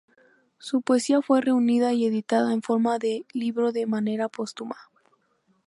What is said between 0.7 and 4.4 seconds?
poesía fue reunida y editada en forma de libro de manera